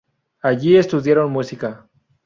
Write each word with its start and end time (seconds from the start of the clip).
Allí 0.41 0.77
estudiaron 0.77 1.31
música. 1.31 1.87